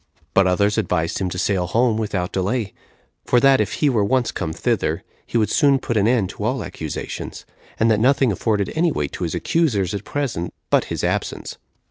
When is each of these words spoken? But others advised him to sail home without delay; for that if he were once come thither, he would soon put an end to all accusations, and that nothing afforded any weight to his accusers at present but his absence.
But 0.33 0.47
others 0.47 0.79
advised 0.79 1.19
him 1.19 1.29
to 1.29 1.37
sail 1.37 1.67
home 1.67 1.95
without 1.95 2.31
delay; 2.31 2.73
for 3.23 3.39
that 3.39 3.61
if 3.61 3.73
he 3.73 3.87
were 3.87 4.03
once 4.03 4.31
come 4.31 4.51
thither, 4.51 5.03
he 5.27 5.37
would 5.37 5.51
soon 5.51 5.77
put 5.77 5.95
an 5.95 6.07
end 6.07 6.29
to 6.31 6.43
all 6.43 6.63
accusations, 6.63 7.45
and 7.79 7.91
that 7.91 7.99
nothing 7.99 8.31
afforded 8.31 8.71
any 8.73 8.91
weight 8.91 9.11
to 9.11 9.23
his 9.25 9.35
accusers 9.35 9.93
at 9.93 10.03
present 10.03 10.55
but 10.71 10.85
his 10.85 11.03
absence. 11.03 11.59